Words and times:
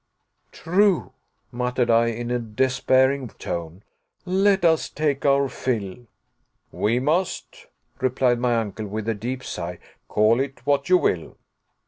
"True," 0.51 1.11
muttered 1.51 1.91
I 1.91 2.07
in 2.07 2.31
a 2.31 2.39
despairing 2.39 3.27
tone, 3.27 3.83
"let 4.25 4.65
us 4.65 4.89
take 4.89 5.27
our 5.27 5.47
fill." 5.47 6.07
"We 6.71 6.97
must," 6.99 7.67
replied 7.99 8.39
my 8.39 8.57
uncle, 8.59 8.87
with 8.87 9.07
a 9.07 9.13
deep 9.13 9.43
sigh, 9.43 9.77
"call 10.07 10.39
it 10.39 10.65
what 10.65 10.89
you 10.89 10.97
will." 10.97 11.37